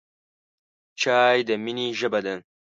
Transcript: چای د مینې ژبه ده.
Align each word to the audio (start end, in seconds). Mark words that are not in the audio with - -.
چای 1.01 1.37
د 1.47 1.49
مینې 1.63 1.87
ژبه 1.99 2.19
ده. 2.25 2.35